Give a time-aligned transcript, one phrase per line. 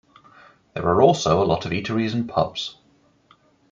[0.73, 2.75] There are also a lot of eateries and pubs.